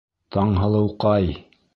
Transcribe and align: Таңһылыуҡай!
Таңһылыуҡай! 0.35 1.29